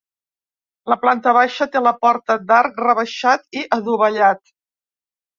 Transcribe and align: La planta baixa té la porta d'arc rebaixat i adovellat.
La 0.91 0.95
planta 1.01 1.33
baixa 1.37 1.67
té 1.75 1.81
la 1.87 1.91
porta 2.05 2.37
d'arc 2.51 2.79
rebaixat 2.85 3.45
i 3.61 3.63
adovellat. 3.77 4.41